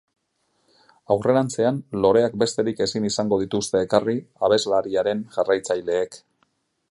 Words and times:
Aurrerantzean 1.15 1.77
loreak 2.05 2.39
besterik 2.45 2.81
ezin 2.87 3.05
izango 3.11 3.39
dituzte 3.43 3.85
ekarri 3.89 4.17
abeslariaren 4.49 5.23
jarraitzaileek. 5.37 6.19